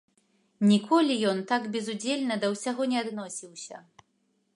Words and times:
Ніколі 0.69 1.17
ён 1.31 1.43
так 1.51 1.67
безудзельна 1.75 2.39
да 2.45 2.51
ўсяго 2.53 2.89
не 2.95 2.99
адносіўся. 3.03 3.77